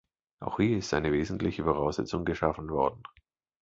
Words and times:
Auch 0.39 0.57
hier 0.57 0.79
ist 0.79 0.95
eine 0.95 1.11
wesentliche 1.11 1.63
Voraussetzung 1.63 2.25
geschaffen 2.25 2.69
worden. 2.71 3.03